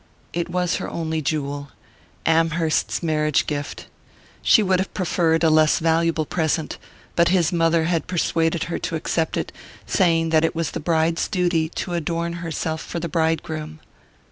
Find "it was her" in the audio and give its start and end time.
0.33-0.89